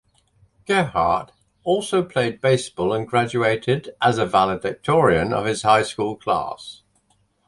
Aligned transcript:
Gerhart 0.65 1.31
also 1.63 2.01
played 2.01 2.41
baseball 2.41 2.91
and 2.91 3.07
graduated 3.07 3.91
as 4.01 4.17
a 4.17 4.25
valedictorian 4.25 5.31
of 5.31 5.45
his 5.45 5.61
high 5.61 5.83
school 5.83 6.15
class. 6.15 6.81